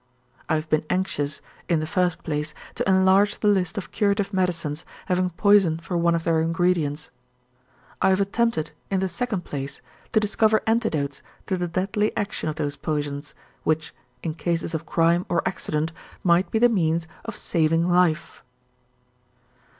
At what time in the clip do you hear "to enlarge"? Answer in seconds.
2.73-3.37